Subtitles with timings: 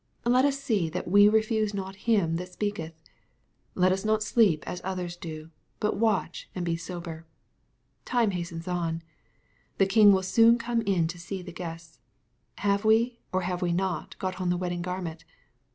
[0.25, 2.99] Let us see that we refuse not him that speaketh.
[3.75, 7.27] Let us not sleep as others do, but watch and be sober.
[8.03, 9.03] Time hastens on.
[9.77, 11.99] TThe King will soon come in to see the guests.
[12.57, 15.23] Have we or have we not got on the wedding garment